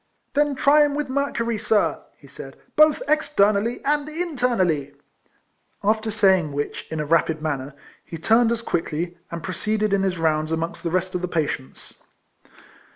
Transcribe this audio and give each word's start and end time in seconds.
"Then 0.33 0.55
try 0.55 0.87
with 0.87 1.09
him 1.09 1.13
mercury, 1.13 1.59
sir," 1.59 1.99
he 2.17 2.25
said," 2.25 2.57
both 2.75 3.03
externally 3.07 3.85
and 3.85 4.09
internally" 4.09 4.95
After 5.83 6.09
saying 6.09 6.53
which 6.53 6.87
in 6.89 6.99
a 6.99 7.05
rapid 7.05 7.39
manner, 7.39 7.75
he 8.03 8.17
turned 8.17 8.51
as 8.51 8.63
quickly, 8.63 9.19
and 9.29 9.43
proceeded 9.43 9.93
in 9.93 10.01
his 10.01 10.17
rounds 10.17 10.51
amongst 10.51 10.81
the 10.81 10.89
rest 10.89 11.13
of 11.13 11.21
the 11.21 11.27
patients. 11.27 11.93